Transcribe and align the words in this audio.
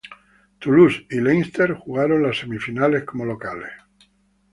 Toulouse 0.59 1.05
y 1.11 1.21
Leinster 1.21 1.75
jugaron 1.75 2.23
las 2.23 2.37
semifinales 2.39 3.03
como 3.03 3.23
locales. 3.23 3.69